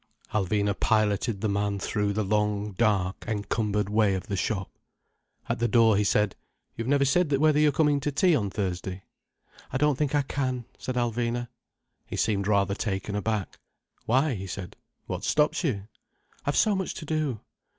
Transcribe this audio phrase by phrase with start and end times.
[0.33, 4.71] Alvina piloted the man through the long, dark, encumbered way of the shop.
[5.47, 6.35] At the door he said:
[6.75, 9.03] "You've never said whether you're coming to tea on Thursday."
[9.71, 11.49] "I don't think I can," said Alvina.
[12.07, 13.59] He seemed rather taken aback.
[14.07, 14.75] "Why?" he said.
[15.05, 15.87] "What stops you?"
[16.47, 17.41] "I've so much to do."